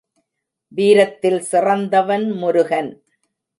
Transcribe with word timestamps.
வீரத்தில் 0.71 1.39
சிறந்தவன் 1.41 2.31
முருகன். 2.31 2.91